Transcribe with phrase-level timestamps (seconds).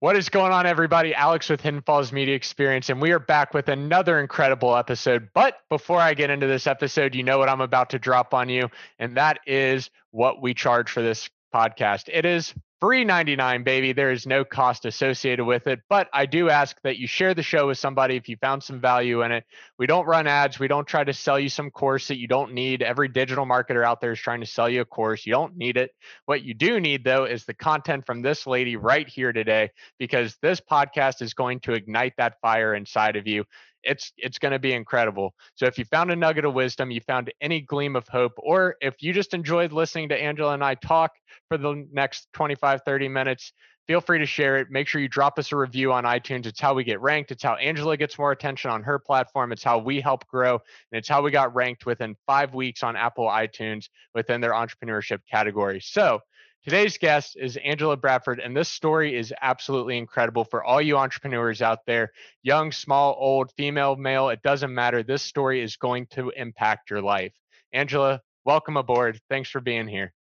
[0.00, 1.14] What is going on, everybody?
[1.14, 5.28] Alex with Hidden Falls Media Experience, and we are back with another incredible episode.
[5.34, 8.48] But before I get into this episode, you know what I'm about to drop on
[8.48, 12.08] you, and that is what we charge for this podcast.
[12.10, 15.80] It is free 99 baby there is no cost associated with it.
[15.88, 18.80] But i do ask that you share the show with somebody if you found some
[18.80, 19.44] value in it.
[19.78, 20.58] We don't run ads.
[20.58, 22.82] We don't try to sell you some course that you don't need.
[22.82, 25.26] Every digital marketer out there is trying to sell you a course.
[25.26, 25.90] You don't need it.
[26.24, 30.36] What you do need though is the content from this lady right here today because
[30.40, 33.44] this podcast is going to ignite that fire inside of you
[33.82, 35.34] it's it's going to be incredible.
[35.54, 38.76] So if you found a nugget of wisdom, you found any gleam of hope, or
[38.80, 41.12] if you just enjoyed listening to Angela and I talk
[41.48, 43.52] for the next 25, 30 minutes,
[43.86, 44.68] feel free to share it.
[44.70, 46.46] Make sure you drop us a review on iTunes.
[46.46, 47.32] It's how we get ranked.
[47.32, 49.50] It's how Angela gets more attention on her platform.
[49.50, 50.52] It's how we help grow.
[50.52, 55.18] And it's how we got ranked within five weeks on Apple iTunes within their entrepreneurship
[55.28, 55.80] category.
[55.82, 56.20] So
[56.62, 61.62] Today's guest is Angela Bradford, and this story is absolutely incredible for all you entrepreneurs
[61.62, 65.02] out there young, small, old, female, male, it doesn't matter.
[65.02, 67.32] This story is going to impact your life.
[67.72, 69.18] Angela, welcome aboard.
[69.30, 70.12] Thanks for being here.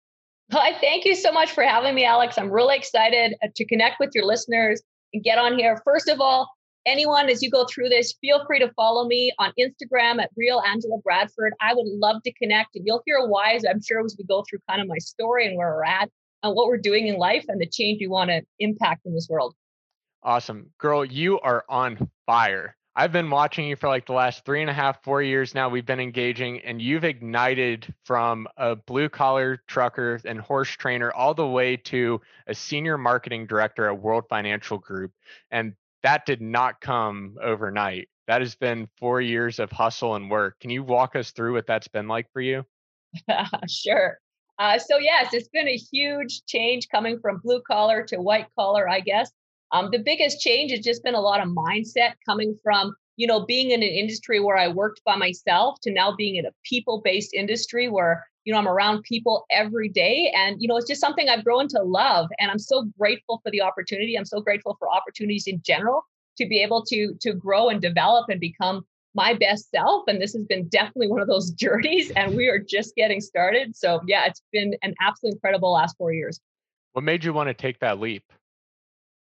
[0.54, 2.38] Hi, thank you so much for having me, Alex.
[2.38, 4.82] I'm really excited uh, to connect with your listeners
[5.14, 5.82] and get on here.
[5.84, 6.50] First of all,
[6.86, 10.64] anyone, as you go through this, feel free to follow me on Instagram at Real
[10.66, 11.52] Angela Bradford.
[11.60, 14.46] I would love to connect, and you'll hear why, as I'm sure, as we go
[14.50, 16.10] through kind of my story and where we're at
[16.44, 19.28] on what we're doing in life and the change we want to impact in this
[19.30, 19.56] world.
[20.24, 20.72] Awesome.
[20.78, 22.76] Girl, you are on fire.
[22.96, 25.70] I've been watching you for like the last three and a half, four years now.
[25.70, 31.34] We've been engaging, and you've ignited from a blue collar trucker and horse trainer all
[31.34, 35.14] the way to a senior marketing director at World Financial Group.
[35.50, 38.10] And that did not come overnight.
[38.28, 40.60] That has been four years of hustle and work.
[40.60, 42.66] Can you walk us through what that's been like for you?
[43.70, 44.20] sure.
[44.60, 48.90] Uh, so yes, it's been a huge change coming from blue collar to white collar,
[48.90, 49.32] I guess.
[49.72, 53.46] Um, the biggest change has just been a lot of mindset coming from, you know,
[53.46, 57.34] being in an industry where I worked by myself to now being in a people-based
[57.34, 60.34] industry where, you know, I'm around people every day.
[60.36, 62.28] And, you know, it's just something I've grown to love.
[62.40, 64.18] And I'm so grateful for the opportunity.
[64.18, 66.02] I'm so grateful for opportunities in general
[66.38, 68.84] to be able to to grow and develop and become
[69.16, 70.04] my best self.
[70.08, 72.12] And this has been definitely one of those journeys.
[72.12, 73.76] And we are just getting started.
[73.76, 76.40] So, yeah, it's been an absolutely incredible last four years.
[76.94, 78.24] What made you want to take that leap?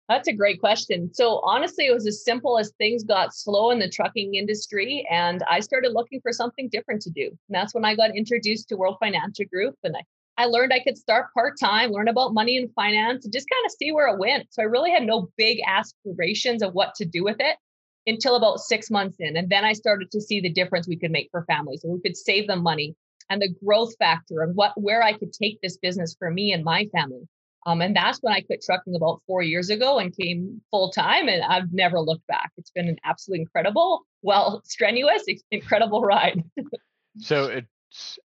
[0.08, 1.12] That's a great question.
[1.12, 5.42] So, honestly, it was as simple as things got slow in the trucking industry, and
[5.50, 7.24] I started looking for something different to do.
[7.26, 9.74] And that's when I got introduced to World Financial Group.
[9.82, 13.32] And I, I learned I could start part time, learn about money and finance, and
[13.32, 14.46] just kind of see where it went.
[14.50, 17.56] So, I really had no big aspirations of what to do with it
[18.06, 19.36] until about six months in.
[19.36, 22.00] And then I started to see the difference we could make for families and we
[22.00, 22.94] could save them money
[23.28, 26.64] and the growth factor and what where I could take this business for me and
[26.64, 27.28] my family.
[27.66, 31.28] Um, and that's when I quit trucking about four years ago and came full time.
[31.28, 32.52] And I've never looked back.
[32.56, 36.44] It's been an absolutely incredible, well, strenuous, incredible ride.
[37.18, 38.20] so it's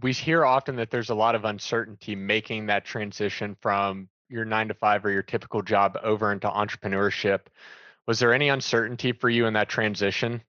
[0.00, 4.68] we hear often that there's a lot of uncertainty making that transition from your nine
[4.68, 7.40] to five or your typical job over into entrepreneurship.
[8.10, 10.42] Was there any uncertainty for you in that transition?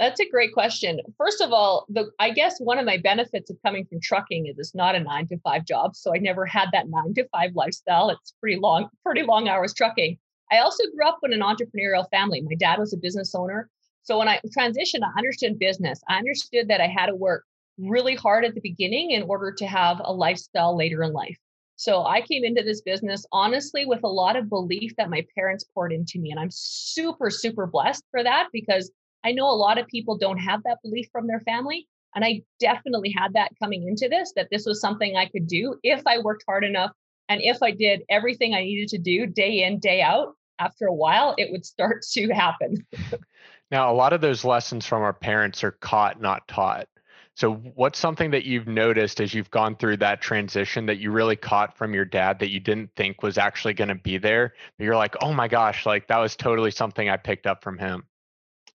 [0.00, 0.98] That's a great question.
[1.16, 4.58] First of all, the I guess one of my benefits of coming from trucking is
[4.58, 5.94] it's not a nine to five job.
[5.94, 8.10] So I never had that nine to five lifestyle.
[8.10, 10.18] It's pretty long, pretty long hours trucking.
[10.50, 12.40] I also grew up in an entrepreneurial family.
[12.40, 13.70] My dad was a business owner.
[14.02, 16.00] So when I transitioned, I understood business.
[16.08, 17.44] I understood that I had to work
[17.78, 21.38] really hard at the beginning in order to have a lifestyle later in life.
[21.76, 25.64] So I came into this business honestly with a lot of belief that my parents
[25.74, 26.30] poured into me.
[26.30, 28.90] And I'm super, super blessed for that because
[29.24, 31.86] I know a lot of people don't have that belief from their family.
[32.14, 35.78] And I definitely had that coming into this, that this was something I could do
[35.82, 36.92] if I worked hard enough.
[37.28, 40.94] And if I did everything I needed to do day in, day out, after a
[40.94, 42.86] while, it would start to happen.
[43.70, 46.88] now, a lot of those lessons from our parents are caught, not taught.
[47.36, 51.36] So, what's something that you've noticed as you've gone through that transition that you really
[51.36, 54.54] caught from your dad that you didn't think was actually going to be there?
[54.78, 57.76] But you're like, oh my gosh, like that was totally something I picked up from
[57.76, 58.04] him.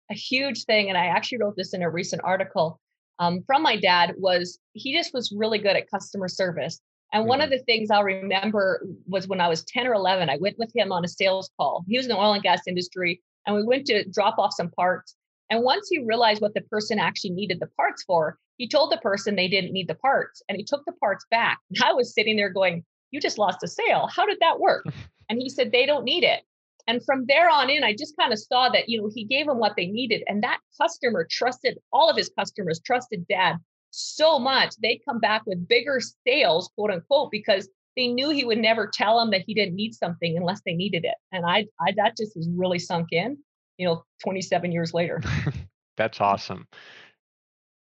[0.09, 2.79] A huge thing, and I actually wrote this in a recent article
[3.19, 6.79] um, from my dad, was he just was really good at customer service.
[7.13, 7.29] And mm-hmm.
[7.29, 7.57] one of mm-hmm.
[7.57, 10.91] the things I'll remember was when I was 10 or 11, I went with him
[10.91, 11.85] on a sales call.
[11.87, 14.71] He was in the oil and gas industry, and we went to drop off some
[14.71, 15.15] parts.
[15.49, 18.97] And once he realized what the person actually needed the parts for, he told the
[18.97, 21.59] person they didn't need the parts and he took the parts back.
[21.69, 24.09] And I was sitting there going, You just lost a sale.
[24.13, 24.85] How did that work?
[25.29, 26.43] And he said, They don't need it.
[26.87, 29.45] And from there on in, I just kind of saw that, you know, he gave
[29.45, 30.23] them what they needed.
[30.27, 33.57] And that customer trusted, all of his customers trusted dad
[33.91, 34.73] so much.
[34.81, 37.67] They'd come back with bigger sales, quote unquote, because
[37.97, 41.03] they knew he would never tell them that he didn't need something unless they needed
[41.03, 41.15] it.
[41.31, 43.37] And I, I that just has really sunk in,
[43.77, 45.21] you know, 27 years later.
[45.97, 46.67] That's awesome.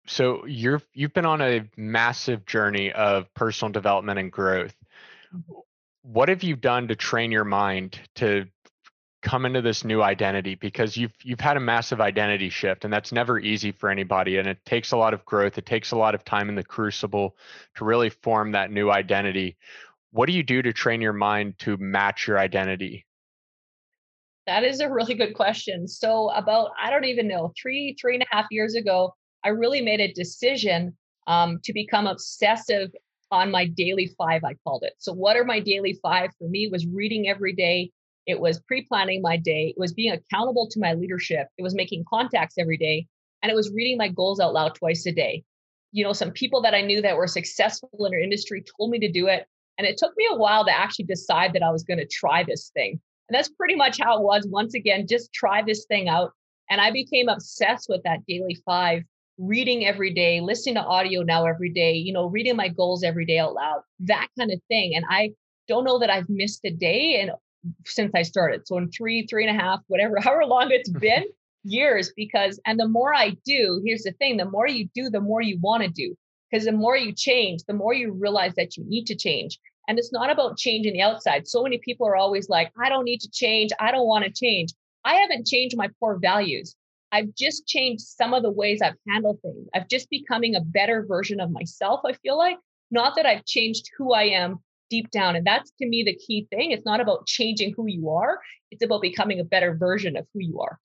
[0.07, 4.75] So you're you've been on a massive journey of personal development and growth.
[5.35, 5.53] Mm-hmm.
[6.03, 8.47] What have you done to train your mind to
[9.23, 13.13] come into this new identity because you've you've had a massive identity shift and that's
[13.13, 16.15] never easy for anybody and it takes a lot of growth it takes a lot
[16.15, 17.37] of time in the crucible
[17.77, 19.57] to really form that new identity
[20.11, 23.07] what do you do to train your mind to match your identity
[24.47, 25.87] that is a really good question.
[25.87, 29.81] So about i don't even know three three and a half years ago i really
[29.81, 30.97] made a decision
[31.27, 32.91] um, to become obsessive
[33.31, 34.95] on my daily five i called it.
[34.99, 36.31] So what are my daily five?
[36.39, 37.91] For me was reading every day.
[38.27, 39.75] It was pre-planning my day.
[39.77, 41.49] It was being accountable to my leadership.
[41.59, 43.07] It was making contacts every day.
[43.43, 45.43] And it was reading my goals out loud twice a day.
[45.93, 48.99] You know some people that i knew that were successful in our industry told me
[49.01, 49.47] to do it.
[49.79, 52.45] And it took me a while to actually decide that I was going to try
[52.45, 53.01] this thing.
[53.29, 54.47] And that's pretty much how it was.
[54.47, 56.33] Once again, just try this thing out.
[56.71, 59.03] And I became obsessed with that daily five,
[59.39, 63.27] reading every day, listening to audio now every day, you know, reading my goals every
[63.27, 64.95] day out loud, that kind of thing.
[64.95, 65.33] And I
[65.69, 67.33] don't know that I've missed a day and
[67.87, 68.67] since I started.
[68.67, 71.25] So in three, three and a half, whatever, however long it's been,
[71.65, 75.21] years, because and the more I do, here's the thing, the more you do, the
[75.21, 76.17] more you want to do.
[76.51, 79.59] Because the more you change, the more you realize that you need to change.
[79.89, 81.49] And it's not about changing the outside.
[81.49, 83.71] So many people are always like, I don't need to change.
[83.81, 84.73] I don't want to change.
[85.05, 86.77] I haven't changed my core values.
[87.11, 89.69] I've just changed some of the ways I've handled things.
[89.75, 92.57] I've just becoming a better version of myself, I feel like.
[92.91, 95.37] Not that I've changed who I am deep down.
[95.37, 96.71] And that's to me the key thing.
[96.71, 98.39] It's not about changing who you are,
[98.71, 100.79] it's about becoming a better version of who you are.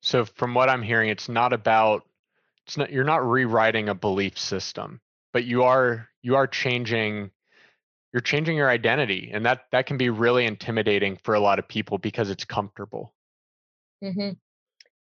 [0.00, 2.04] So from what I'm hearing, it's not about
[2.66, 5.00] it's not you're not rewriting a belief system
[5.36, 7.30] but you are you are changing
[8.16, 11.68] you're changing your identity and that that can be really intimidating for a lot of
[11.68, 13.12] people because it's comfortable
[14.02, 14.30] mm-hmm.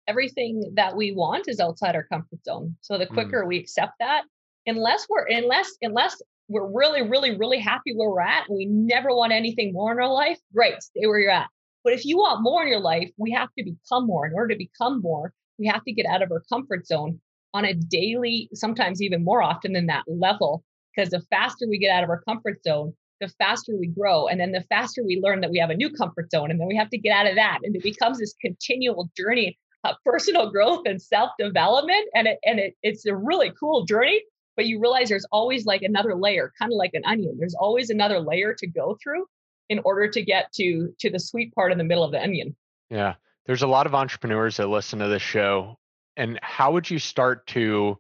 [0.08, 3.14] everything that we want is outside our comfort zone so the mm.
[3.14, 3.50] quicker mm.
[3.50, 4.24] we accept that
[4.66, 9.10] unless we're unless unless we're really really really happy where we're at and we never
[9.10, 11.50] want anything more in our life great stay where you're at
[11.84, 14.56] but if you want more in your life we have to become more in order
[14.56, 17.20] to become more we have to get out of our comfort zone
[17.54, 20.64] on a daily, sometimes even more often than that level.
[20.98, 24.28] Because the faster we get out of our comfort zone, the faster we grow.
[24.28, 26.50] And then the faster we learn that we have a new comfort zone.
[26.50, 27.60] And then we have to get out of that.
[27.64, 32.08] And it becomes this continual journey of personal growth and self development.
[32.16, 34.24] And, it, and it, it's a really cool journey.
[34.56, 37.36] But you realize there's always like another layer, kind of like an onion.
[37.38, 39.26] There's always another layer to go through
[39.70, 42.56] in order to get to to the sweet part in the middle of the onion.
[42.90, 43.16] Yeah.
[43.46, 45.78] There's a lot of entrepreneurs that listen to this show
[46.18, 47.98] and how would you start to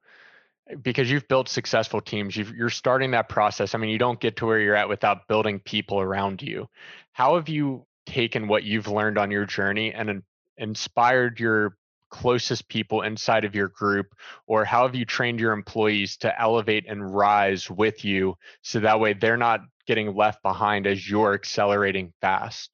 [0.81, 3.73] because you've built successful teams you are starting that process.
[3.73, 6.67] I mean you don't get to where you're at without building people around you.
[7.13, 10.23] How have you taken what you've learned on your journey and
[10.57, 11.77] inspired your
[12.09, 14.07] closest people inside of your group?
[14.45, 18.99] Or how have you trained your employees to elevate and rise with you so that
[18.99, 22.71] way they're not getting left behind as you're accelerating fast?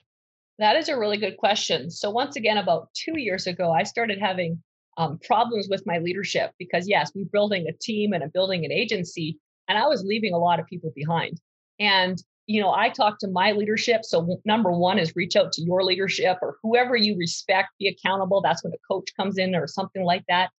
[0.59, 1.89] That is a really good question.
[1.89, 4.61] So once again about two years ago i started having
[4.97, 8.71] um, problems with my leadership because yes, we're building a team and I'm building an
[8.71, 9.37] agency,
[9.67, 11.39] and I was leaving a lot of people behind.
[11.79, 14.03] And you know, I talk to my leadership.
[14.03, 18.41] So number one is reach out to your leadership or whoever you respect, be accountable.
[18.41, 20.49] That's when a coach comes in or something like that.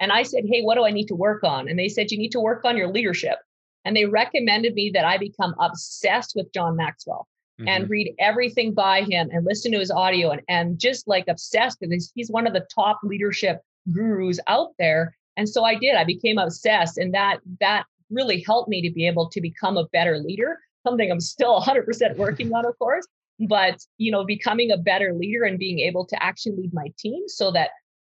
[0.00, 1.68] And I said, Hey, what do I need to work on?
[1.68, 3.38] And they said, You need to work on your leadership.
[3.84, 7.28] And they recommended me that I become obsessed with John Maxwell
[7.60, 7.68] mm-hmm.
[7.68, 11.80] and read everything by him and listen to his audio and, and just like obsessed
[11.80, 13.60] because he's one of the top leadership
[13.92, 15.16] gurus out there.
[15.36, 15.96] And so I did.
[15.96, 19.88] I became obsessed, and that that really helped me to be able to become a
[19.88, 20.58] better leader.
[20.86, 23.06] Something I'm still 100% working on, of course.
[23.48, 27.24] But you know, becoming a better leader and being able to actually lead my team
[27.26, 27.70] so that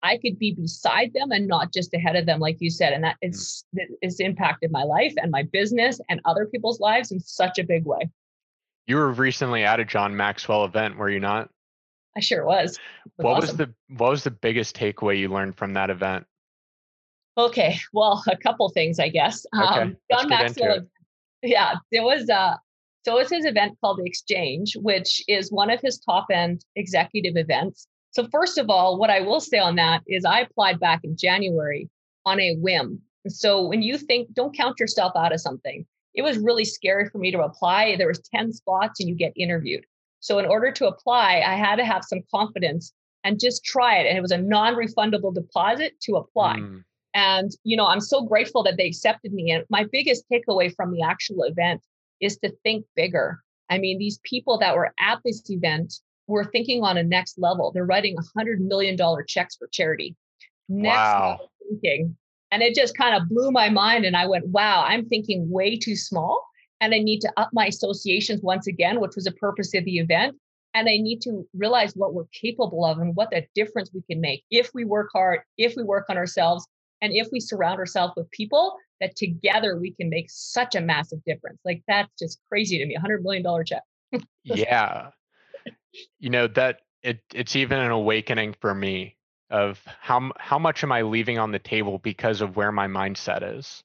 [0.04, 2.94] I could be beside them and not just ahead of them, like you said.
[2.94, 3.30] And that mm.
[3.30, 3.66] it's
[4.02, 7.86] it's impacted my life and my business and other people's lives in such a big
[7.86, 8.10] way.
[8.88, 11.50] You were recently at a John Maxwell event, were you not?
[12.18, 12.80] I sure was.
[13.18, 13.58] was what awesome.
[13.58, 16.26] was the what was the biggest takeaway you learned from that event?
[17.38, 19.46] Okay, well, a couple things, I guess.
[19.56, 20.88] Okay, um, John Maxwell.
[21.44, 22.60] Yeah, there was a
[23.06, 27.38] so it's his event called the Exchange, which is one of his top end executive
[27.38, 27.88] events.
[28.10, 31.16] So first of all, what I will say on that is I applied back in
[31.16, 31.88] January
[32.26, 33.02] on a whim.
[33.28, 35.86] So when you think, don't count yourself out of something.
[36.16, 37.96] It was really scary for me to apply.
[37.96, 39.86] There was 10 spots and you get interviewed.
[40.26, 42.92] So in order to apply, I had to have some confidence
[43.24, 44.08] and just try it.
[44.08, 46.56] And it was a non-refundable deposit to apply.
[46.58, 46.84] Mm.
[47.14, 49.52] And you know, I'm so grateful that they accepted me.
[49.52, 51.84] And my biggest takeaway from the actual event
[52.22, 53.40] is to think bigger.
[53.70, 55.94] I mean, these people that were at this event
[56.26, 57.72] were thinking on a next level.
[57.72, 60.16] They're writing a $100 million checks for charity.
[60.68, 61.30] Next wow.
[61.34, 62.18] level thinking.
[62.50, 64.06] And it just kind of blew my mind.
[64.06, 66.44] And I went, wow, I'm thinking way too small.
[66.82, 69.98] And I need to up my associations once again, which was the purpose of the
[69.98, 70.36] event.
[70.74, 74.20] And I need to realize what we're capable of and what that difference we can
[74.20, 76.68] make if we work hard, if we work on ourselves,
[77.02, 81.24] and if we surround ourselves with people that together we can make such a massive
[81.26, 81.60] difference.
[81.66, 82.96] Like that's just crazy to me.
[82.96, 83.84] A hundred million dollar check.
[84.44, 85.12] yeah.
[86.20, 89.16] You know, that it it's even an awakening for me
[89.50, 93.58] of how how much am I leaving on the table because of where my mindset
[93.58, 93.84] is.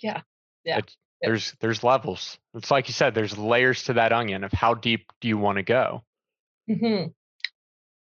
[0.00, 0.22] Yeah.
[0.64, 0.78] Yeah.
[0.78, 2.38] It's, there's there's levels.
[2.54, 5.56] It's like you said, there's layers to that onion of how deep do you want
[5.56, 6.02] to go.
[6.70, 7.10] Mm-hmm.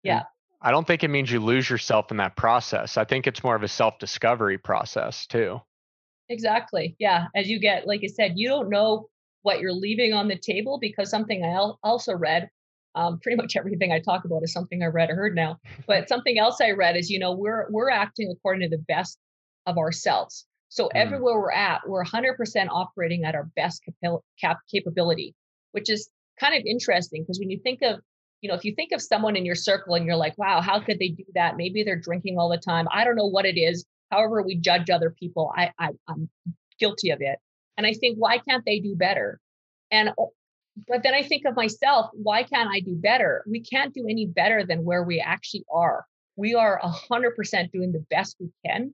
[0.04, 0.18] Yeah.
[0.18, 0.26] And
[0.62, 2.98] I don't think it means you lose yourself in that process.
[2.98, 5.62] I think it's more of a self discovery process too.
[6.30, 6.96] Exactly.
[7.00, 7.28] Yeah.
[7.36, 9.08] As you get, like I said, you don't know
[9.44, 12.50] what you're leaving on the table because something I also read.
[12.96, 15.60] Um, pretty much everything I talk about is something I read or heard now.
[15.86, 19.20] But something else I read is, you know, we're we're acting according to the best
[19.66, 20.46] of ourselves.
[20.76, 20.92] So mm.
[20.94, 23.82] everywhere we're at, we're 100% operating at our best
[24.42, 25.34] cap- capability,
[25.72, 28.02] which is kind of interesting because when you think of,
[28.42, 30.82] you know, if you think of someone in your circle and you're like, wow, how
[30.82, 31.56] could they do that?
[31.56, 32.88] Maybe they're drinking all the time.
[32.92, 33.86] I don't know what it is.
[34.12, 35.52] However, we judge other people.
[35.56, 36.30] I, I I'm
[36.78, 37.40] guilty of it.
[37.78, 39.40] And I think, why can't they do better?
[39.92, 40.12] And
[40.90, 43.46] but then I think of myself, why can't I do better?
[43.48, 46.06] We can't do any better than where we actually are.
[46.36, 48.94] We are 100% doing the best we can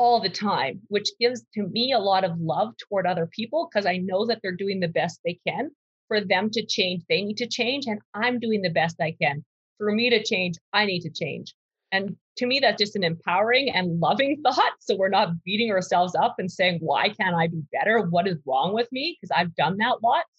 [0.00, 3.84] all the time, which gives to me a lot of love toward other people because
[3.84, 5.72] I know that they're doing the best they can.
[6.08, 9.44] For them to change, they need to change, and I'm doing the best I can.
[9.76, 11.54] For me to change, I need to change.
[11.92, 14.72] And to me, that's just an empowering and loving thought.
[14.80, 18.00] So we're not beating ourselves up and saying, why can't I be better?
[18.00, 19.18] What is wrong with me?
[19.20, 20.30] Because I've done that lots.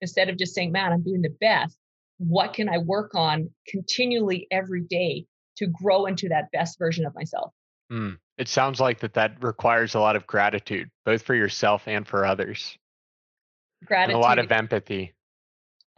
[0.00, 1.76] Instead of just saying, man, I'm doing the best.
[2.16, 5.26] What can I work on continually every day
[5.58, 7.52] to grow into that best version of myself?
[7.92, 8.18] Mm.
[8.40, 12.24] It sounds like that that requires a lot of gratitude, both for yourself and for
[12.24, 12.74] others.
[13.84, 14.16] Gratitude.
[14.16, 15.12] And a lot of empathy.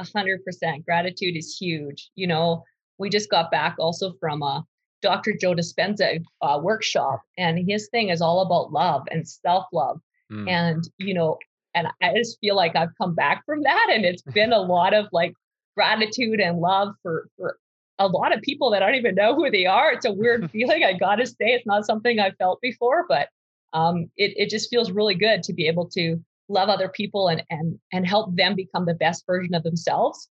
[0.01, 0.85] A hundred percent.
[0.85, 2.11] Gratitude is huge.
[2.17, 2.65] You know,
[2.99, 4.65] we just got back also from a
[5.03, 5.37] Dr.
[5.41, 10.01] Joe Dispenza uh, workshop, and his thing is all about love and self love.
[10.33, 10.49] Mm.
[10.49, 11.39] And you know,
[11.77, 14.95] and I just feel like I've come back from that, and it's been a lot
[14.95, 15.35] of like
[15.77, 17.59] gratitude and love for for
[17.99, 19.93] a lot of people that I don't even know who they are.
[19.93, 20.85] It's a weird feeling.
[20.85, 23.29] I gotta say, it's not something I've felt before, but
[23.73, 27.43] um, it it just feels really good to be able to love other people and
[27.51, 30.29] and and help them become the best version of themselves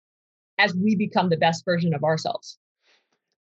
[0.58, 2.58] as we become the best version of ourselves.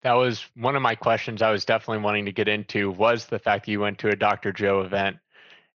[0.02, 3.38] That was one of my questions I was definitely wanting to get into was the
[3.38, 4.52] fact that you went to a Dr.
[4.52, 5.16] Joe event.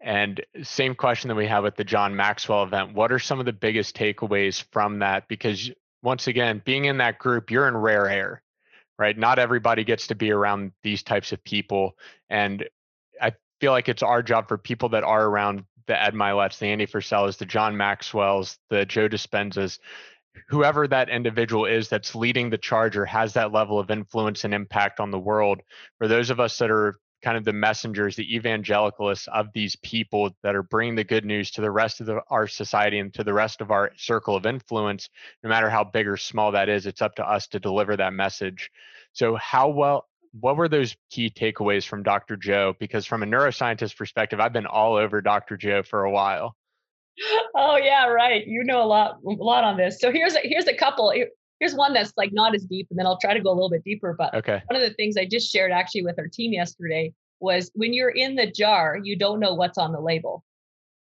[0.01, 2.95] And same question that we have with the John Maxwell event.
[2.95, 5.29] What are some of the biggest takeaways from that?
[5.29, 5.71] Because
[6.07, 8.41] once again, being in that group, you're in rare air,
[8.97, 9.19] right?
[9.19, 11.97] Not everybody gets to be around these types of people.
[12.31, 12.65] And
[13.21, 16.69] I feel like it's our job for people that are around the Ed Myletts, the
[16.69, 19.81] Andy Frisellas, the John Maxwells, the Joe Dispenzas,
[20.49, 24.55] whoever that individual is that's leading the charge or has that level of influence and
[24.55, 25.61] impact on the world.
[25.99, 30.31] For those of us that are kind of the messengers, the evangelicalists of these people
[30.43, 33.25] that are bringing the good news to the rest of the, our society and to
[33.25, 35.09] the rest of our circle of influence,
[35.43, 38.13] no matter how big or small that is, it's up to us to deliver that
[38.13, 38.71] message.
[39.13, 40.07] So, how well,
[40.41, 42.37] what were those key takeaways from Dr.
[42.37, 42.75] Joe?
[42.79, 45.57] Because from a neuroscientist perspective, I've been all over Dr.
[45.57, 46.57] Joe for a while.
[47.59, 48.47] Oh yeah, right.
[48.47, 49.99] You know a lot, a lot on this.
[49.99, 51.11] So here's a, here's a couple
[51.61, 53.71] here's one that's like not as deep and then i'll try to go a little
[53.71, 54.63] bit deeper but okay.
[54.67, 58.11] one of the things i just shared actually with our team yesterday was when you're
[58.11, 60.45] in the jar you don't know what's on the label.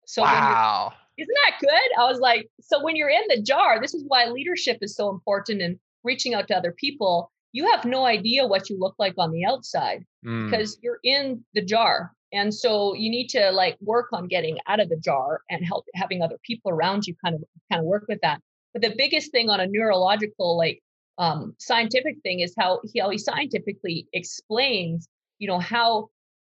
[0.05, 0.93] So wow.
[1.17, 2.01] Isn't that good?
[2.01, 5.09] I was like so when you're in the jar this is why leadership is so
[5.09, 7.31] important and reaching out to other people.
[7.51, 10.49] You have no idea what you look like on the outside mm.
[10.49, 14.79] because you're in the jar and so you need to like work on getting out
[14.79, 18.05] of the jar and help having other people around you kind of kind of work
[18.07, 18.39] with that
[18.73, 20.81] but the biggest thing on a neurological, like
[21.17, 25.07] um, scientific thing, is how he, how he scientifically explains,
[25.39, 26.09] you know, how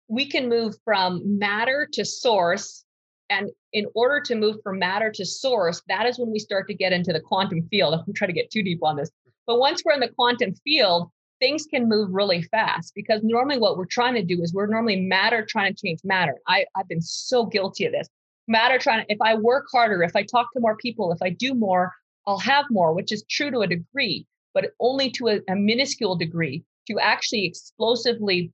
[0.08, 2.84] we can move from matter to source.
[3.30, 6.74] And in order to move from matter to source, that is when we start to
[6.74, 7.94] get into the quantum field.
[8.06, 9.10] I'm trying to get too deep on this.
[9.46, 13.76] But once we're in the quantum field, things can move really fast because normally what
[13.76, 16.36] we're trying to do is we're normally matter trying to change matter.
[16.46, 18.08] I, I've been so guilty of this.
[18.46, 21.30] Matter trying to, if I work harder, if I talk to more people, if I
[21.30, 21.92] do more,
[22.26, 26.16] I'll have more, which is true to a degree, but only to a, a minuscule
[26.16, 26.64] degree.
[26.88, 28.52] To actually explosively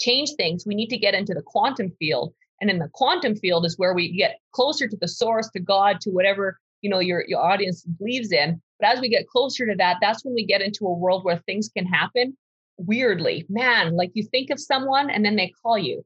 [0.00, 2.34] change things, we need to get into the quantum field.
[2.60, 6.00] And in the quantum field is where we get closer to the source, to God,
[6.00, 8.60] to whatever you know your your audience believes in.
[8.80, 11.38] But as we get closer to that, that's when we get into a world where
[11.38, 12.36] things can happen
[12.78, 13.44] weirdly.
[13.48, 16.04] Man, like you think of someone and then they call you.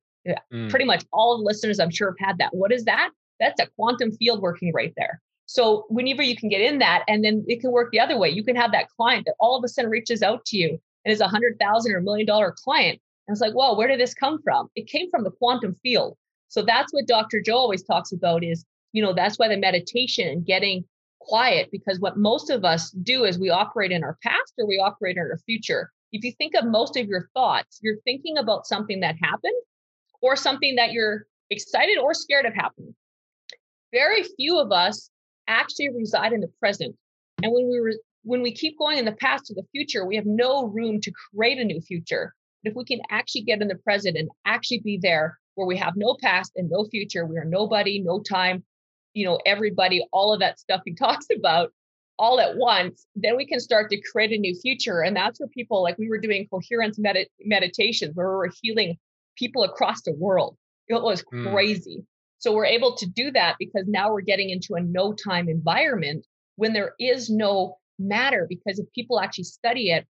[0.52, 0.70] Mm.
[0.70, 2.54] Pretty much all the listeners I'm sure have had that.
[2.54, 3.10] What is that?
[3.40, 5.20] That's a quantum field working right there.
[5.46, 8.30] So whenever you can get in that, and then it can work the other way.
[8.30, 11.12] You can have that client that all of a sudden reaches out to you and
[11.12, 13.00] is a hundred thousand or a million dollar client.
[13.26, 14.68] And it's like, whoa, where did this come from?
[14.74, 16.16] It came from the quantum field.
[16.48, 17.40] So that's what Dr.
[17.40, 20.84] Joe always talks about is, you know, that's why the meditation and getting
[21.20, 24.78] quiet, because what most of us do is we operate in our past or we
[24.78, 25.90] operate in our future.
[26.12, 29.54] If you think of most of your thoughts, you're thinking about something that happened
[30.20, 32.94] or something that you're excited or scared of happening.
[33.92, 35.10] Very few of us
[35.48, 36.96] actually reside in the present.
[37.42, 40.16] And when we re- when we keep going in the past to the future, we
[40.16, 42.34] have no room to create a new future.
[42.62, 45.76] But if we can actually get in the present and actually be there where we
[45.78, 48.64] have no past and no future, we are nobody, no time,
[49.12, 51.72] you know, everybody, all of that stuff he talks about
[52.18, 55.00] all at once, then we can start to create a new future.
[55.00, 58.96] And that's where people like we were doing coherence med- meditations where we were healing
[59.36, 60.56] people across the world.
[60.88, 61.48] It was hmm.
[61.48, 61.98] crazy.
[61.98, 62.04] Mm.
[62.42, 66.26] So we're able to do that because now we're getting into a no time environment
[66.56, 68.46] when there is no matter.
[68.48, 70.08] Because if people actually study it,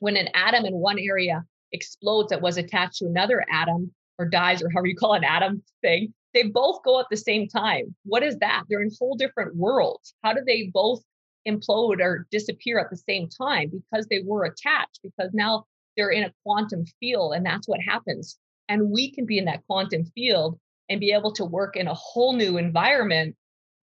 [0.00, 4.60] when an atom in one area explodes that was attached to another atom or dies,
[4.60, 7.94] or however you call an atom thing, they both go at the same time.
[8.04, 8.64] What is that?
[8.68, 10.14] They're in whole different worlds.
[10.24, 11.00] How do they both
[11.46, 13.70] implode or disappear at the same time?
[13.70, 15.66] Because they were attached, because now
[15.96, 18.36] they're in a quantum field, and that's what happens.
[18.68, 20.58] And we can be in that quantum field
[20.92, 23.34] and be able to work in a whole new environment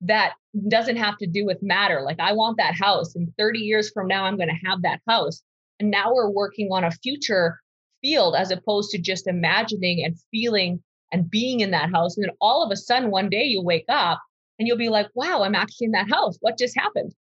[0.01, 0.33] that
[0.67, 2.01] doesn't have to do with matter.
[2.01, 5.01] Like, I want that house, and 30 years from now, I'm going to have that
[5.07, 5.41] house.
[5.79, 7.59] And now we're working on a future
[8.01, 12.15] field as opposed to just imagining and feeling and being in that house.
[12.15, 14.21] And then all of a sudden, one day you wake up
[14.57, 16.37] and you'll be like, wow, I'm actually in that house.
[16.41, 17.13] What just happened?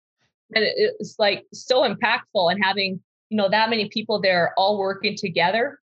[0.54, 5.16] And it's like so impactful and having, you know, that many people there all working
[5.16, 5.80] together,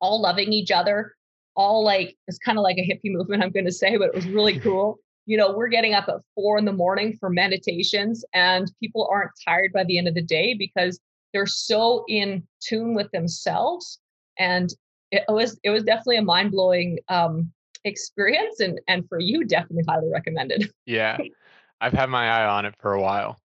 [0.00, 1.14] all loving each other,
[1.54, 4.14] all like it's kind of like a hippie movement, I'm going to say, but it
[4.14, 4.98] was really cool.
[5.26, 9.30] You know, we're getting up at four in the morning for meditations, and people aren't
[9.44, 10.98] tired by the end of the day because
[11.32, 14.00] they're so in tune with themselves.
[14.38, 14.72] And
[15.10, 17.52] it was it was definitely a mind blowing um,
[17.84, 20.72] experience, and and for you, definitely highly recommended.
[20.86, 21.18] Yeah,
[21.80, 23.38] I've had my eye on it for a while.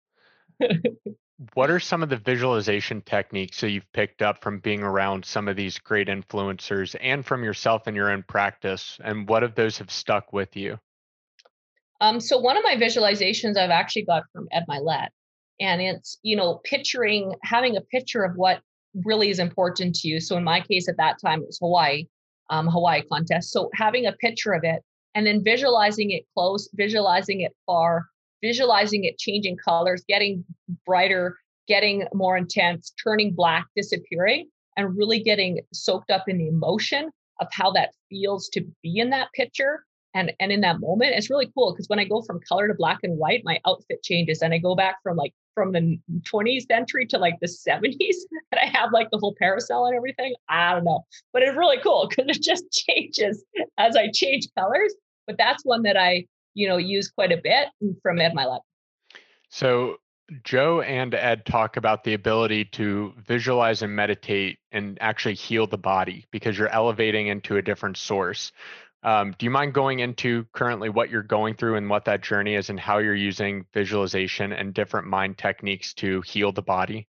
[1.54, 5.48] what are some of the visualization techniques that you've picked up from being around some
[5.48, 9.78] of these great influencers and from yourself in your own practice and what of those
[9.78, 10.80] have stuck with you?
[12.00, 15.08] Um, so one of my visualizations i've actually got from ed mylett
[15.60, 18.62] and it's you know picturing having a picture of what
[19.04, 20.22] really is important to you.
[20.22, 22.06] So in my case at that time it was hawaii
[22.50, 23.52] um, hawaii contest.
[23.52, 24.84] So having a picture of it
[25.16, 28.06] and then visualizing it close visualizing it far
[28.42, 30.44] visualizing it changing colors, getting
[30.86, 37.10] brighter, getting more intense, turning black, disappearing, and really getting soaked up in the emotion
[37.42, 41.14] of how that feels to be in that picture and and in that moment.
[41.16, 44.02] It's really cool because when i go from color to black and white my outfit
[44.02, 48.16] changes and i go back from like from the 20th century to like the 70s
[48.52, 51.06] and i have like the whole parasol and everything i don't know.
[51.34, 53.44] But it's really cool because it just changes
[53.78, 54.94] as i change colors.
[55.28, 57.68] But that's one that i you know, use quite a bit
[58.02, 58.62] from Ed Mylett.
[59.50, 59.98] So
[60.44, 65.78] Joe and Ed talk about the ability to visualize and meditate and actually heal the
[65.78, 68.52] body because you're elevating into a different source.
[69.04, 72.56] Um, do you mind going into currently what you're going through and what that journey
[72.56, 77.08] is and how you're using visualization and different mind techniques to heal the body?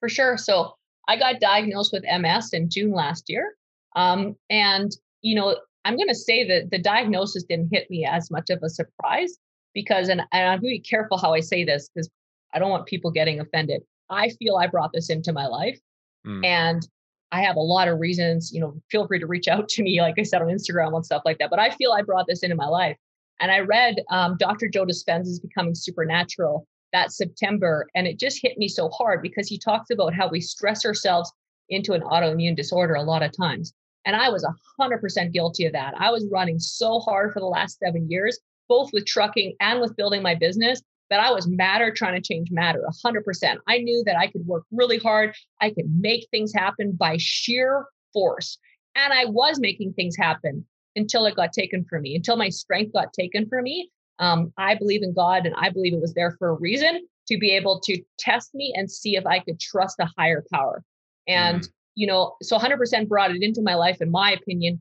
[0.00, 0.36] For sure.
[0.36, 0.74] So
[1.08, 3.54] I got diagnosed with MS in June last year.
[3.96, 4.92] Um, and,
[5.22, 8.60] you know, I'm going to say that the diagnosis didn't hit me as much of
[8.62, 9.38] a surprise
[9.74, 12.10] because, and, and I'm really careful how I say this because
[12.52, 13.82] I don't want people getting offended.
[14.10, 15.78] I feel I brought this into my life
[16.26, 16.44] mm.
[16.44, 16.86] and
[17.30, 20.00] I have a lot of reasons, you know, feel free to reach out to me,
[20.00, 21.50] like I said on Instagram and stuff like that.
[21.50, 22.96] But I feel I brought this into my life.
[23.40, 24.68] And I read um, Dr.
[24.68, 29.58] Joe Dispenza's Becoming Supernatural that September, and it just hit me so hard because he
[29.58, 31.30] talks about how we stress ourselves
[31.68, 33.74] into an autoimmune disorder a lot of times.
[34.08, 34.42] And I was
[34.80, 35.92] 100% guilty of that.
[35.98, 39.96] I was running so hard for the last seven years, both with trucking and with
[39.96, 43.58] building my business, that I was matter trying to change matter 100%.
[43.66, 45.34] I knew that I could work really hard.
[45.60, 48.56] I could make things happen by sheer force.
[48.94, 50.64] And I was making things happen
[50.96, 53.90] until it got taken from me, until my strength got taken from me.
[54.20, 57.36] Um, I believe in God and I believe it was there for a reason to
[57.36, 60.82] be able to test me and see if I could trust a higher power.
[61.26, 61.68] And mm
[61.98, 64.80] you know, so 100% brought it into my life, in my opinion.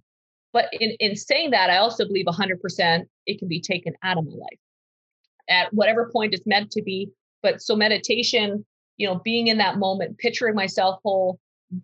[0.54, 4.26] but in, in saying that, I also believe 100% it can be taken out of
[4.26, 4.60] my life
[5.50, 7.10] at whatever point it's meant to be.
[7.42, 8.64] But so meditation,
[8.98, 11.40] you know, being in that moment, picturing myself whole,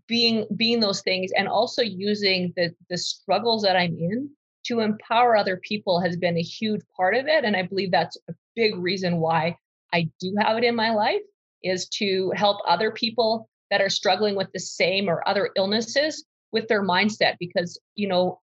[0.07, 4.29] being being those things, and also using the the struggles that I'm in
[4.67, 7.43] to empower other people has been a huge part of it.
[7.43, 9.57] And I believe that's a big reason why
[9.93, 11.21] I do have it in my life
[11.63, 16.67] is to help other people that are struggling with the same or other illnesses with
[16.67, 18.39] their mindset because you know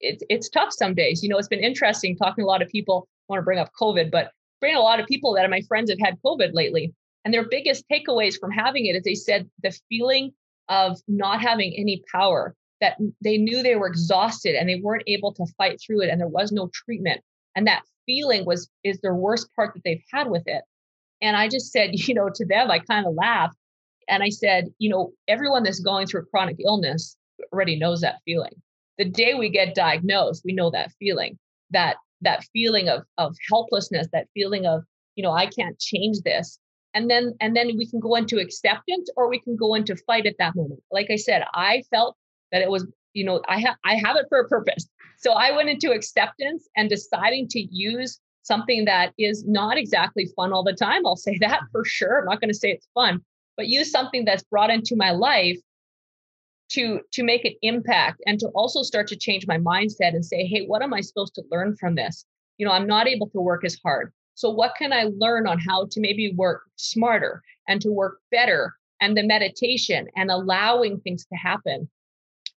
[0.00, 1.22] it's it's tough some days.
[1.22, 3.06] You know it's been interesting talking to a lot of people.
[3.06, 5.60] I want to bring up covid but bring a lot of people that are my
[5.68, 6.92] friends have had covid lately.
[7.24, 10.32] And their biggest takeaways from having it is they said the feeling
[10.68, 15.32] of not having any power that they knew they were exhausted and they weren't able
[15.34, 17.20] to fight through it and there was no treatment.
[17.54, 20.64] And that feeling was is their worst part that they've had with it.
[21.20, 23.56] And i just said you know to them i kind of laughed
[24.08, 27.16] and i said you know everyone that's going through a chronic illness
[27.52, 28.52] already knows that feeling.
[28.98, 31.38] The day we get diagnosed we know that feeling
[31.70, 34.84] that that feeling of of helplessness that feeling of
[35.16, 36.58] you know i can't change this.
[36.94, 40.26] And then and then we can go into acceptance or we can go into fight
[40.26, 40.80] at that moment.
[40.90, 42.16] Like i said i felt
[42.52, 44.86] that it was you know i have i have it for a purpose.
[45.18, 50.52] So i went into acceptance and deciding to use something that is not exactly fun
[50.52, 53.22] all the time i'll say that for sure i'm not going to say it's fun
[53.56, 55.58] but use something that's brought into my life
[56.70, 60.46] to to make an impact and to also start to change my mindset and say
[60.46, 62.24] hey what am i supposed to learn from this
[62.58, 65.58] you know i'm not able to work as hard so what can i learn on
[65.58, 71.26] how to maybe work smarter and to work better and the meditation and allowing things
[71.26, 71.88] to happen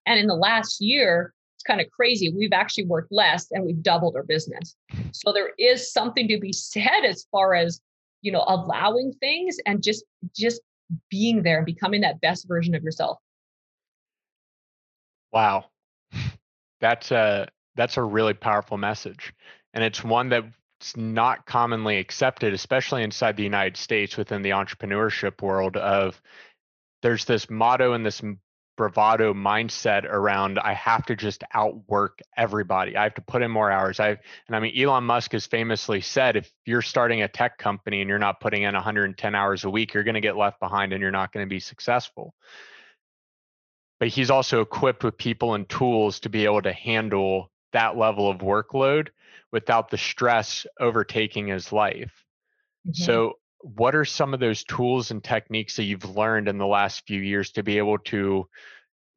[0.06, 2.30] and in the last year, it's kind of crazy.
[2.30, 4.76] We've actually worked less and we've doubled our business.
[5.12, 7.80] So there is something to be said as far as,
[8.22, 10.04] you know, allowing things and just
[10.36, 10.60] just
[11.10, 13.18] being there and becoming that best version of yourself.
[15.32, 15.66] Wow.
[16.80, 19.34] That's a that's a really powerful message.
[19.72, 25.42] And it's one that's not commonly accepted, especially inside the United States within the entrepreneurship
[25.42, 26.20] world of
[27.02, 28.22] there's this motto and this
[28.76, 32.96] bravado mindset around I have to just outwork everybody.
[32.96, 34.00] I have to put in more hours.
[34.00, 38.00] I and I mean Elon Musk has famously said if you're starting a tech company
[38.00, 40.92] and you're not putting in 110 hours a week, you're going to get left behind
[40.92, 42.34] and you're not going to be successful.
[44.00, 48.28] But he's also equipped with people and tools to be able to handle that level
[48.28, 49.08] of workload
[49.52, 52.12] without the stress overtaking his life.
[52.86, 53.02] Mm-hmm.
[53.02, 53.34] So
[53.64, 57.20] what are some of those tools and techniques that you've learned in the last few
[57.20, 58.46] years to be able to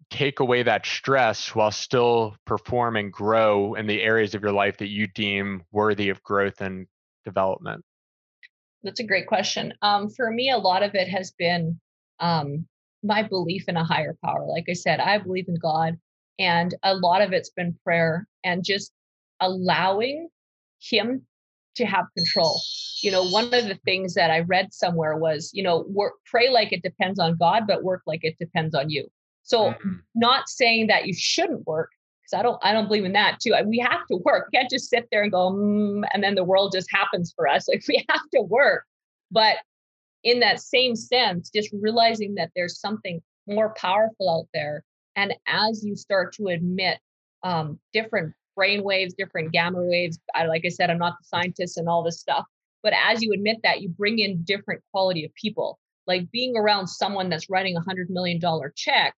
[0.09, 4.77] take away that stress while still perform and grow in the areas of your life
[4.77, 6.87] that you deem worthy of growth and
[7.25, 7.83] development?
[8.83, 9.73] That's a great question.
[9.81, 11.77] Um, for me, a lot of it has been
[12.21, 12.65] um,
[13.03, 14.45] my belief in a higher power.
[14.45, 15.97] Like I said, I believe in God,
[16.39, 18.93] and a lot of it's been prayer and just
[19.41, 20.29] allowing
[20.79, 21.25] Him
[21.77, 22.61] to have control.
[23.01, 26.49] You know, one of the things that I read somewhere was, you know, work, pray
[26.49, 29.07] like it depends on God, but work like it depends on you.
[29.43, 29.93] So, mm-hmm.
[30.15, 33.53] not saying that you shouldn't work, because I don't, I don't believe in that too.
[33.65, 34.49] We have to work.
[34.51, 37.47] We can't just sit there and go, mm, and then the world just happens for
[37.47, 37.67] us.
[37.73, 38.83] Like we have to work.
[39.31, 39.57] But
[40.23, 44.83] in that same sense, just realizing that there's something more powerful out there,
[45.15, 46.99] and as you start to admit
[47.43, 50.19] um, different brain waves, different gamma waves.
[50.35, 52.43] I, like I said, I'm not the scientist and all this stuff.
[52.83, 55.79] But as you admit that, you bring in different quality of people.
[56.07, 59.13] Like being around someone that's writing a hundred million dollar check,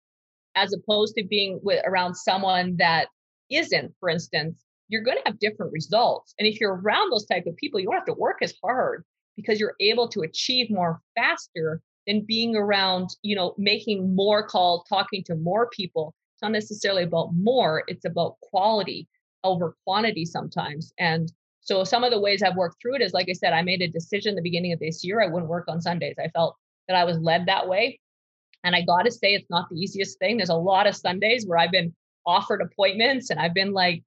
[0.55, 3.07] as opposed to being with around someone that
[3.49, 6.33] isn't, for instance, you're going to have different results.
[6.37, 9.03] And if you're around those type of people, you don't have to work as hard
[9.35, 14.83] because you're able to achieve more faster than being around, you know, making more calls,
[14.89, 16.13] talking to more people.
[16.33, 19.07] It's not necessarily about more, it's about quality
[19.43, 20.93] over quantity sometimes.
[20.99, 23.61] And so some of the ways I've worked through it is like I said, I
[23.61, 25.21] made a decision the beginning of this year.
[25.21, 26.15] I wouldn't work on Sundays.
[26.19, 26.55] I felt
[26.87, 27.99] that I was led that way.
[28.63, 30.37] And I got to say, it's not the easiest thing.
[30.37, 31.93] There's a lot of Sundays where I've been
[32.25, 34.03] offered appointments and I've been like,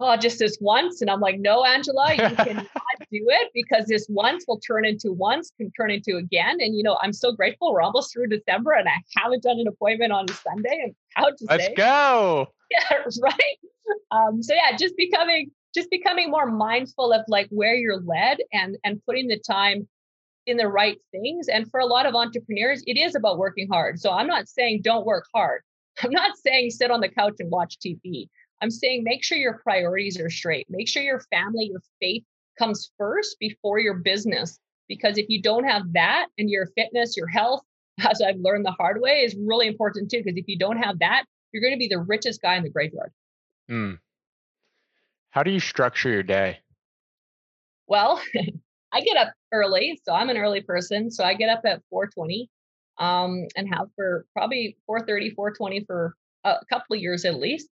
[0.00, 1.00] oh, just this once.
[1.00, 2.66] And I'm like, no, Angela, you cannot
[3.10, 6.58] do it because this once will turn into once, can turn into again.
[6.60, 7.72] And, you know, I'm so grateful.
[7.72, 10.86] We're almost through December and I haven't done an appointment on a Sunday.
[10.86, 11.74] I'm proud to Let's say.
[11.74, 12.48] go.
[12.90, 13.58] Yeah, right.
[14.10, 18.76] Um, so yeah, just becoming just becoming more mindful of like where you're led and
[18.84, 19.86] and putting the time
[20.46, 21.48] in the right things.
[21.48, 23.98] And for a lot of entrepreneurs, it is about working hard.
[24.00, 25.62] So I'm not saying don't work hard.
[26.02, 28.28] I'm not saying sit on the couch and watch TV.
[28.60, 30.66] I'm saying make sure your priorities are straight.
[30.70, 32.24] Make sure your family, your faith
[32.58, 34.58] comes first before your business.
[34.88, 37.62] Because if you don't have that and your fitness, your health,
[38.00, 40.18] as I've learned the hard way, is really important too.
[40.18, 42.68] Because if you don't have that, you're going to be the richest guy in the
[42.68, 43.12] graveyard.
[43.70, 43.98] Mm.
[45.30, 46.58] How do you structure your day?
[47.86, 48.20] Well,
[48.92, 51.10] I get up early, so I'm an early person.
[51.10, 52.48] So I get up at 4:20
[52.98, 57.68] um, and have for probably 4:30, 4:20 for a couple of years at least.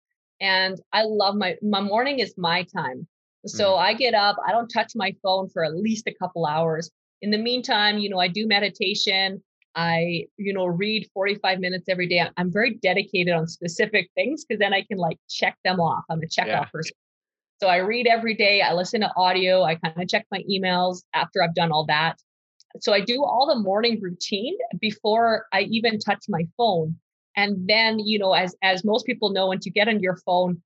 [0.41, 3.07] And I love my my morning is my time.
[3.45, 3.77] So mm.
[3.79, 6.89] I get up, I don't touch my phone for at least a couple hours.
[7.21, 9.41] In the meantime, you know, I do meditation.
[9.77, 12.27] I, you know, read 45 minutes every day.
[12.35, 16.03] I'm very dedicated on specific things because then I can like check them off.
[16.09, 16.61] I'm a check yeah.
[16.61, 16.95] off person.
[17.61, 18.61] So I read every day.
[18.61, 19.63] I listen to audio.
[19.63, 22.17] I kind of check my emails after I've done all that.
[22.81, 26.95] So I do all the morning routine before I even touch my phone.
[27.35, 30.59] And then, you know, as as most people know, once you get on your phone,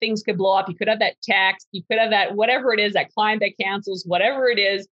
[0.00, 0.68] things could blow up.
[0.68, 3.52] You could have that text, you could have that whatever it is, that client that
[3.60, 4.88] cancels, whatever it is.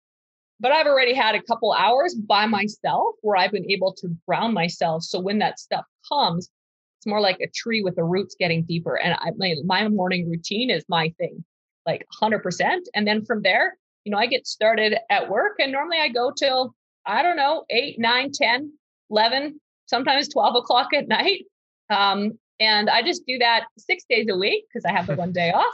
[0.60, 4.54] But I've already had a couple hours by myself where I've been able to ground
[4.54, 5.04] myself.
[5.04, 6.50] So when that stuff comes,
[6.98, 8.96] it's more like a tree with the roots getting deeper.
[8.96, 11.46] And I, my, my morning routine is my thing,
[11.86, 12.42] like 100%.
[12.94, 16.32] And then from there, you know, I get started at work and normally I go
[16.32, 18.74] till, I don't know, 8, 9, 10,
[19.12, 21.46] 11, sometimes 12 o'clock at night.
[21.90, 25.32] Um, and I just do that six days a week because I have the one
[25.32, 25.74] day off.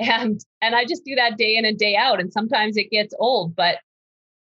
[0.00, 2.18] And and I just do that day in and day out.
[2.18, 3.78] And sometimes it gets old, but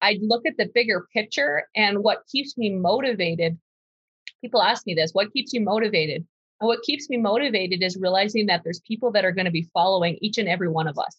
[0.03, 3.59] I look at the bigger picture and what keeps me motivated
[4.43, 6.27] people ask me this what keeps you motivated?
[6.61, 9.69] And what keeps me motivated is realizing that there's people that are going to be
[9.73, 11.17] following each and every one of us.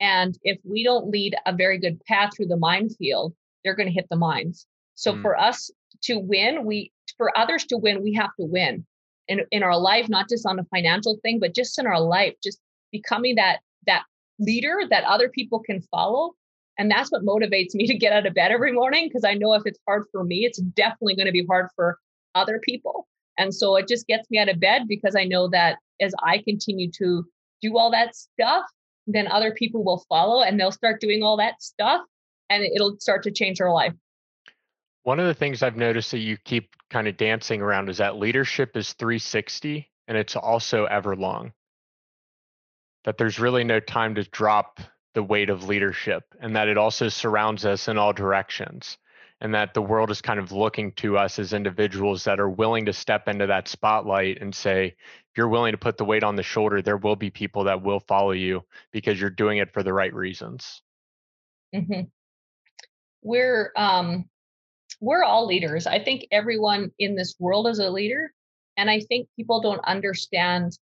[0.00, 3.94] And if we don't lead a very good path through the minefield they're going to
[3.94, 4.66] hit the mines.
[4.96, 5.22] So mm.
[5.22, 5.70] for us
[6.04, 8.84] to win we for others to win we have to win
[9.28, 12.34] in, in our life not just on a financial thing but just in our life
[12.42, 12.58] just
[12.90, 14.04] becoming that that
[14.38, 16.32] leader that other people can follow
[16.78, 19.52] and that's what motivates me to get out of bed every morning because I know
[19.54, 21.98] if it's hard for me, it's definitely going to be hard for
[22.34, 23.06] other people.
[23.38, 26.38] And so it just gets me out of bed because I know that as I
[26.38, 27.24] continue to
[27.60, 28.64] do all that stuff,
[29.06, 32.02] then other people will follow and they'll start doing all that stuff
[32.50, 33.94] and it'll start to change their life.
[35.04, 38.16] One of the things I've noticed that you keep kind of dancing around is that
[38.16, 41.52] leadership is 360 and it's also ever long.
[43.04, 44.78] That there's really no time to drop
[45.14, 48.98] the weight of leadership and that it also surrounds us in all directions
[49.40, 52.86] and that the world is kind of looking to us as individuals that are willing
[52.86, 56.36] to step into that spotlight and say if you're willing to put the weight on
[56.36, 59.82] the shoulder there will be people that will follow you because you're doing it for
[59.82, 60.82] the right reasons.
[61.74, 62.02] Mm-hmm.
[63.22, 64.28] we're um
[65.00, 65.86] we're all leaders.
[65.86, 68.30] I think everyone in this world is a leader
[68.76, 70.76] and i think people don't understand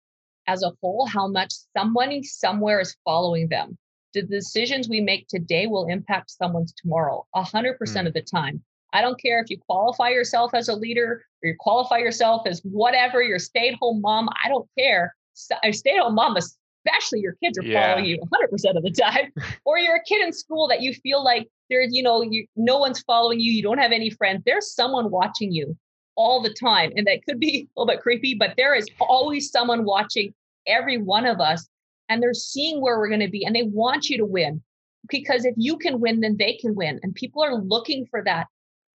[0.48, 3.78] as a whole how much somebody somewhere is following them
[4.14, 8.08] the decisions we make today will impact someone's tomorrow 100% mm.
[8.08, 8.62] of the time.
[8.92, 12.60] I don't care if you qualify yourself as a leader or you qualify yourself as
[12.62, 14.30] whatever, you're stay at home mom.
[14.44, 15.16] I don't care.
[15.64, 17.94] A stay at home mom, especially your kids are yeah.
[17.94, 19.32] following you 100% of the time.
[19.66, 22.80] or you're a kid in school that you feel like there's, you know, you, no
[22.80, 23.52] one's following you.
[23.52, 24.42] You don't have any friends.
[24.46, 25.78] There's someone watching you
[26.16, 26.92] all the time.
[26.96, 30.34] And that could be a little bit creepy, but there is always someone watching
[30.68, 31.68] every one of us
[32.10, 34.62] and they're seeing where we're going to be and they want you to win.
[35.08, 38.48] Because if you can win then they can win and people are looking for that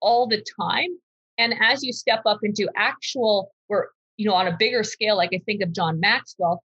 [0.01, 0.91] all the time.
[1.39, 5.31] And as you step up into actual where you know on a bigger scale like
[5.33, 6.63] i think of john maxwell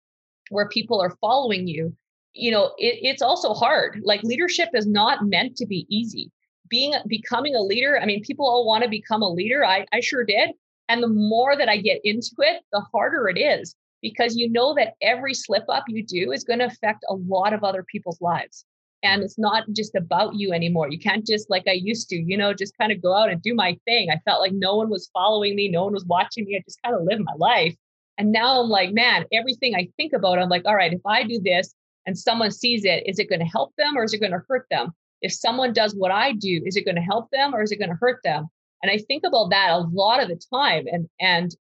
[0.48, 1.94] where people are following you
[2.32, 4.00] you know it, it's also hard.
[4.04, 6.30] Like leadership is not meant to be easy.
[6.68, 10.00] Being becoming a leader i mean people all want to become a leader i, I
[10.00, 10.50] sure did.
[10.88, 13.74] And the more that i get into it the harder it is
[14.04, 17.54] because you know that every slip up you do is going to affect a lot
[17.54, 18.66] of other people's lives.
[19.02, 19.24] And mm-hmm.
[19.24, 20.90] it's not just about you anymore.
[20.90, 23.40] You can't just like I used to, you know, just kind of go out and
[23.40, 24.10] do my thing.
[24.10, 26.54] I felt like no one was following me, no one was watching me.
[26.54, 27.74] I just kind of lived my life.
[28.18, 31.22] And now I'm like, man, everything I think about, I'm like, all right, if I
[31.24, 34.20] do this and someone sees it, is it going to help them or is it
[34.20, 34.92] going to hurt them?
[35.22, 37.78] If someone does what I do, is it going to help them or is it
[37.78, 38.48] going to hurt them?
[38.82, 40.84] And I think about that a lot of the time.
[40.92, 41.56] And and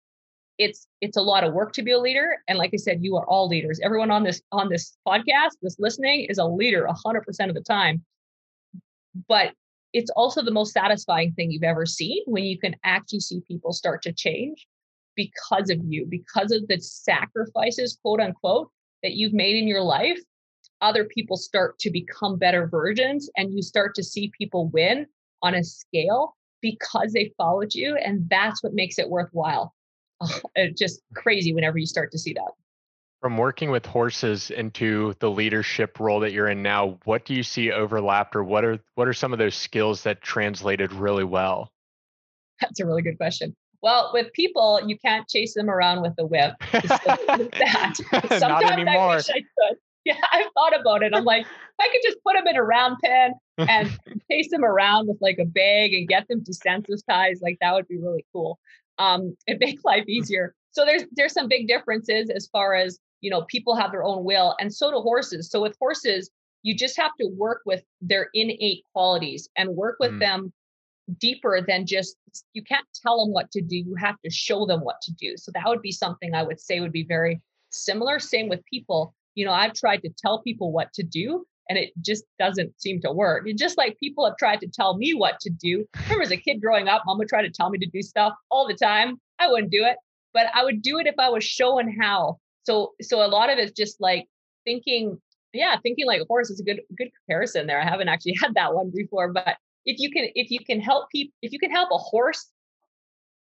[0.59, 3.17] it's it's a lot of work to be a leader and like i said you
[3.17, 3.81] are all leaders.
[3.83, 8.05] Everyone on this on this podcast this listening is a leader 100% of the time.
[9.29, 9.53] But
[9.93, 13.73] it's also the most satisfying thing you've ever seen when you can actually see people
[13.73, 14.67] start to change
[15.17, 18.71] because of you because of the sacrifices quote unquote
[19.03, 20.19] that you've made in your life.
[20.81, 25.07] Other people start to become better versions and you start to see people win
[25.43, 29.73] on a scale because they followed you and that's what makes it worthwhile
[30.77, 32.51] just crazy whenever you start to see that.
[33.21, 37.43] From working with horses into the leadership role that you're in now, what do you
[37.43, 41.73] see overlapped, or what are what are some of those skills that translated really well?
[42.61, 43.57] That's a really good question.
[43.83, 46.55] Well, with people, you can't chase them around with a whip.
[46.73, 47.95] that.
[48.29, 49.13] Sometimes Not anymore.
[49.13, 49.79] I wish I could.
[50.05, 51.15] Yeah, I've thought about it.
[51.15, 51.47] I'm like,
[51.79, 53.99] I could just put them in a round pen and
[54.31, 57.43] chase them around with like a bag and get them desensitized.
[57.43, 58.59] Like that would be really cool.
[58.99, 60.55] Um, and make life easier.
[60.73, 64.25] So there's there's some big differences as far as you know people have their own
[64.25, 65.51] will, and so do horses.
[65.51, 66.31] So with horses,
[66.63, 70.21] you just have to work with their innate qualities and work with mm.
[70.21, 70.53] them
[71.19, 72.17] deeper than just
[72.53, 75.37] you can't tell them what to do you have to show them what to do
[75.37, 79.15] so that would be something i would say would be very similar same with people
[79.35, 83.01] you know i've tried to tell people what to do and it just doesn't seem
[83.03, 83.47] to work.
[83.47, 85.87] And just like people have tried to tell me what to do.
[85.95, 88.03] I remember as a kid growing up mom would try to tell me to do
[88.03, 89.21] stuff all the time.
[89.39, 89.97] I wouldn't do it
[90.35, 92.39] but i would do it if i was shown how.
[92.65, 94.27] So so a lot of it's just like
[94.65, 95.21] thinking
[95.55, 97.81] yeah thinking like a horse is a good good comparison there.
[97.81, 101.11] I haven't actually had that one before but if you can if you can help
[101.11, 102.51] people if you can help a horse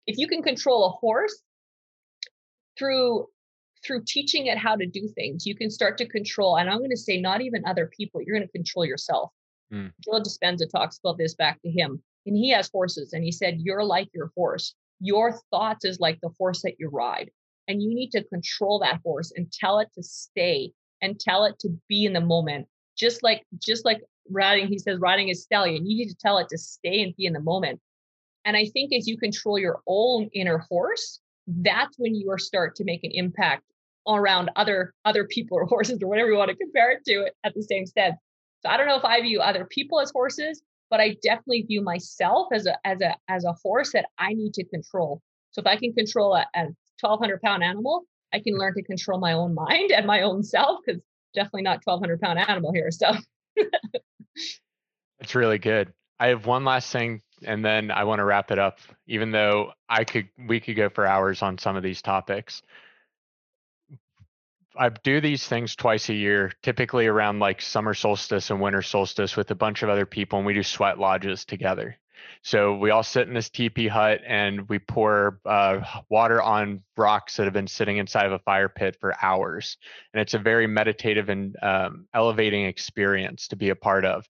[0.06, 1.42] if you can control a horse
[2.78, 3.26] through
[3.84, 6.90] through teaching it how to do things you can start to control and i'm going
[6.90, 9.30] to say not even other people you're going to control yourself
[9.72, 9.90] mm.
[10.04, 13.58] Joe Dispenza talks about this back to him and he has horses and he said
[13.58, 17.30] you're like your horse your thoughts is like the horse that you ride
[17.68, 21.58] and you need to control that horse and tell it to stay and tell it
[21.60, 25.86] to be in the moment just like just like riding, he says, riding a stallion,
[25.86, 27.80] you need to tell it to stay and be in the moment.
[28.44, 32.84] And I think as you control your own inner horse, that's when you start to
[32.84, 33.64] make an impact
[34.06, 37.54] around other other people or horses or whatever you want to compare it to at
[37.54, 38.14] the same stead.
[38.60, 41.82] So I don't know if I view other people as horses, but I definitely view
[41.82, 45.22] myself as a as a as a horse that I need to control.
[45.52, 46.64] So if I can control a, a
[47.00, 50.80] 1200 pound animal, I can learn to control my own mind and my own self
[50.84, 51.00] because
[51.34, 52.90] definitely not 1200 pound animal here.
[52.90, 53.14] So
[55.18, 55.92] That's really good.
[56.20, 59.72] I have one last thing and then I want to wrap it up, even though
[59.88, 62.62] I could we could go for hours on some of these topics.
[64.76, 69.36] I do these things twice a year, typically around like summer solstice and winter solstice
[69.36, 71.96] with a bunch of other people, and we do sweat lodges together.
[72.42, 77.36] So we all sit in this teepee hut and we pour uh, water on rocks
[77.36, 79.76] that have been sitting inside of a fire pit for hours.
[80.12, 84.26] And it's a very meditative and um, elevating experience to be a part of.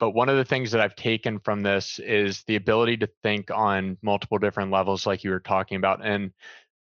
[0.00, 3.50] But one of the things that I've taken from this is the ability to think
[3.50, 6.04] on multiple different levels, like you were talking about.
[6.04, 6.32] And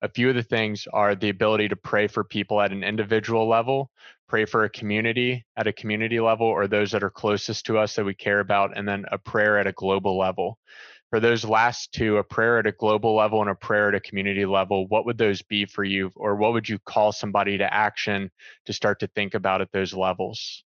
[0.01, 3.45] a few of the things are the ability to pray for people at an individual
[3.47, 3.91] level,
[4.29, 7.95] pray for a community at a community level, or those that are closest to us
[7.95, 10.57] that we care about, and then a prayer at a global level.
[11.09, 13.99] For those last two, a prayer at a global level and a prayer at a
[13.99, 16.11] community level, what would those be for you?
[16.15, 18.31] Or what would you call somebody to action
[18.65, 20.63] to start to think about at those levels?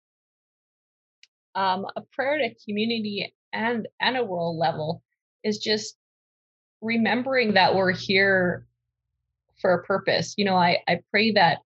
[1.54, 5.02] Um, a prayer at a community and, and a world level
[5.44, 5.96] is just
[6.80, 8.66] remembering that we're here
[9.60, 10.34] for a purpose.
[10.36, 11.58] You know, I, I pray that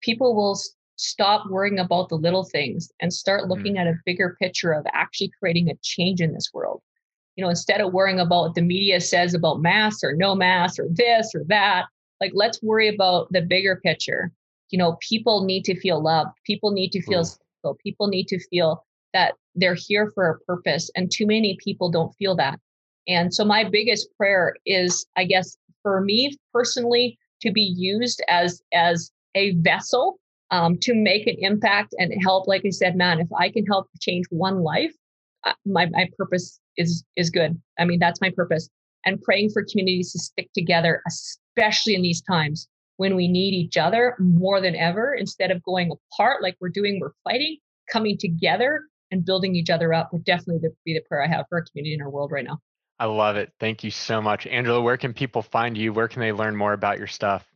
[0.00, 0.58] people will
[0.96, 3.50] stop worrying about the little things and start mm-hmm.
[3.50, 3.88] looking mm-hmm.
[3.88, 6.82] at a bigger picture of actually creating a change in this world.
[7.36, 10.78] You know, instead of worrying about what the media says about masks or no masks
[10.78, 11.86] or this or that,
[12.20, 14.30] like let's worry about the bigger picture.
[14.68, 16.30] You know, people need to feel loved.
[16.44, 17.24] People need to feel
[17.60, 17.76] special.
[17.82, 20.90] People need to feel that they're here for a purpose.
[20.94, 22.58] And too many people don't feel that.
[23.08, 28.62] And so my biggest prayer is, I guess, for me personally to be used as
[28.72, 30.18] as a vessel
[30.50, 33.86] um, to make an impact and help like i said man if i can help
[33.98, 34.92] change one life
[35.44, 38.68] uh, my, my purpose is is good i mean that's my purpose
[39.06, 42.68] and praying for communities to stick together especially in these times
[43.00, 47.00] when we need each other more than ever instead of going apart like we're doing
[47.00, 47.56] we're fighting
[47.90, 51.56] coming together and building each other up would definitely be the prayer i have for
[51.56, 52.58] our community in our world right now
[52.98, 53.50] I love it.
[53.58, 54.46] Thank you so much.
[54.46, 55.90] Angela, where can people find you?
[55.90, 57.46] Where can they learn more about your stuff?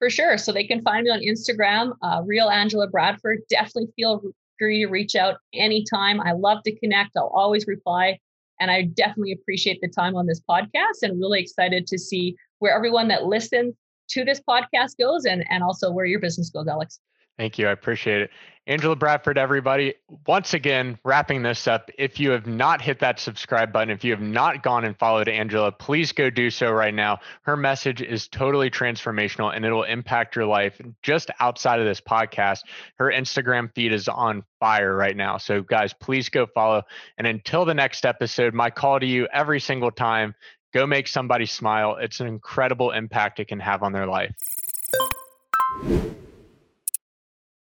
[0.00, 0.36] For sure.
[0.36, 3.38] So they can find me on Instagram, uh, Real Angela Bradford.
[3.48, 4.20] Definitely feel
[4.58, 6.20] free to reach out anytime.
[6.20, 7.10] I love to connect.
[7.16, 8.18] I'll always reply.
[8.58, 12.74] And I definitely appreciate the time on this podcast and really excited to see where
[12.74, 13.76] everyone that listens
[14.10, 17.00] to this podcast goes and, and also where your business goes, Alex.
[17.38, 17.68] Thank you.
[17.68, 18.30] I appreciate it.
[18.66, 19.94] Angela Bradford, everybody.
[20.26, 21.90] Once again, wrapping this up.
[21.96, 25.26] If you have not hit that subscribe button, if you have not gone and followed
[25.26, 27.18] Angela, please go do so right now.
[27.42, 32.00] Her message is totally transformational and it will impact your life just outside of this
[32.00, 32.60] podcast.
[32.96, 35.38] Her Instagram feed is on fire right now.
[35.38, 36.82] So, guys, please go follow.
[37.16, 40.34] And until the next episode, my call to you every single time
[40.72, 41.96] go make somebody smile.
[42.00, 44.34] It's an incredible impact it can have on their life.